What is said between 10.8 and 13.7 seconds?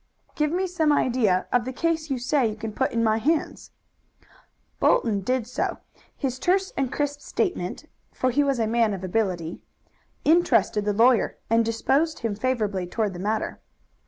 the lawyer, and disposed him favorably toward the matter.